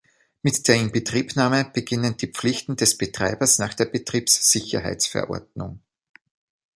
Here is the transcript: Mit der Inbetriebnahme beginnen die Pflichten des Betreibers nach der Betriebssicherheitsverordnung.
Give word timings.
Mit 0.41 0.67
der 0.67 0.77
Inbetriebnahme 0.77 1.63
beginnen 1.71 2.17
die 2.17 2.31
Pflichten 2.31 2.75
des 2.75 2.97
Betreibers 2.97 3.59
nach 3.59 3.75
der 3.75 3.85
Betriebssicherheitsverordnung. 3.85 5.79